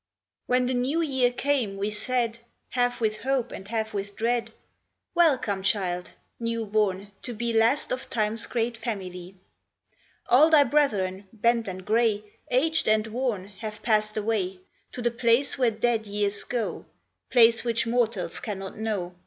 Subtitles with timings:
[0.49, 4.49] HEN the New Year came, we said, Half with hope and half with dread:"
[5.13, 9.35] Welcome, child, new born to be Last of Time s great family!
[10.25, 14.61] All thy brethren, bent and gray, Aged and worn, have passed away
[14.93, 16.87] To the place where dead years go,
[17.29, 19.13] Place which mortals cannot know.